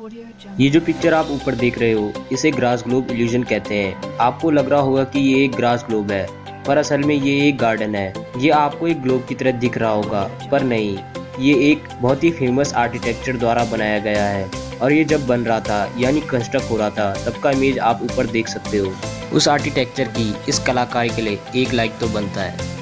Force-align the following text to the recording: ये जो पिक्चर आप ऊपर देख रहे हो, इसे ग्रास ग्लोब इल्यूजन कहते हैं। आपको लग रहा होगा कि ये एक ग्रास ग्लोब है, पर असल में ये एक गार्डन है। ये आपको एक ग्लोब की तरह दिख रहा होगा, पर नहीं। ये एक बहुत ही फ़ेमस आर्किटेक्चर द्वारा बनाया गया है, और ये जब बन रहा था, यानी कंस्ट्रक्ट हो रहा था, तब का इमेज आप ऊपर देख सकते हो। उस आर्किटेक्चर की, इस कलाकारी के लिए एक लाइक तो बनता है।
ये 0.00 0.68
जो 0.70 0.80
पिक्चर 0.80 1.14
आप 1.14 1.30
ऊपर 1.30 1.54
देख 1.54 1.78
रहे 1.78 1.92
हो, 1.92 2.12
इसे 2.32 2.50
ग्रास 2.50 2.82
ग्लोब 2.84 3.10
इल्यूजन 3.10 3.42
कहते 3.42 3.74
हैं। 3.74 4.16
आपको 4.18 4.50
लग 4.50 4.68
रहा 4.70 4.80
होगा 4.80 5.04
कि 5.04 5.20
ये 5.20 5.44
एक 5.44 5.52
ग्रास 5.52 5.84
ग्लोब 5.88 6.10
है, 6.10 6.26
पर 6.66 6.78
असल 6.78 7.02
में 7.02 7.14
ये 7.14 7.48
एक 7.48 7.58
गार्डन 7.58 7.94
है। 7.94 8.12
ये 8.38 8.50
आपको 8.50 8.88
एक 8.88 9.02
ग्लोब 9.02 9.26
की 9.28 9.34
तरह 9.34 9.52
दिख 9.52 9.78
रहा 9.78 9.90
होगा, 9.90 10.22
पर 10.50 10.62
नहीं। 10.62 10.98
ये 11.40 11.54
एक 11.70 11.88
बहुत 12.00 12.24
ही 12.24 12.30
फ़ेमस 12.30 12.74
आर्किटेक्चर 12.74 13.36
द्वारा 13.36 13.64
बनाया 13.64 13.98
गया 13.98 14.24
है, 14.24 14.50
और 14.82 14.92
ये 14.92 15.04
जब 15.04 15.26
बन 15.26 15.40
रहा 15.40 15.60
था, 15.60 15.94
यानी 15.98 16.20
कंस्ट्रक्ट 16.20 16.70
हो 16.70 16.76
रहा 16.76 16.90
था, 16.90 17.12
तब 17.26 17.40
का 17.42 17.50
इमेज 17.50 17.78
आप 17.78 18.02
ऊपर 18.02 18.26
देख 18.26 18.48
सकते 18.48 18.78
हो। 18.78 18.92
उस 19.32 19.48
आर्किटेक्चर 19.48 20.08
की, 20.08 20.34
इस 20.48 20.58
कलाकारी 20.58 21.08
के 21.08 21.22
लिए 21.22 21.38
एक 21.56 21.72
लाइक 21.72 21.98
तो 22.00 22.08
बनता 22.08 22.40
है। 22.40 22.79